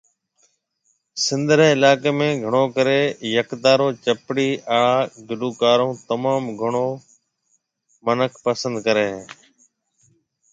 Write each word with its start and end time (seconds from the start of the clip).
سنڌ 1.25 1.47
ري 1.59 1.67
علاقي 1.75 2.11
۾ 2.19 2.27
گھڻو 2.43 2.63
ڪري 2.75 3.01
يڪتارو 3.37 3.87
چپڙي 4.03 4.49
آڙا 4.77 4.99
گلوڪارون 5.29 5.91
تموم 6.07 6.43
گھڻو 6.61 6.87
منک 8.05 8.31
پسند 8.45 8.75
ڪري 8.85 9.05
هي 9.13 9.21